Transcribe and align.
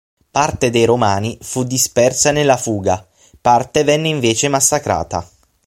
Parte 0.31 0.71
dei 0.71 0.85
Romani 0.87 1.37
fu 1.41 1.63
dispersa 1.63 2.31
nella 2.31 2.57
fuga, 2.57 3.07
parte 3.39 3.83
venne 3.83 4.07
invece 4.07 4.47
massacrata. 4.47 5.23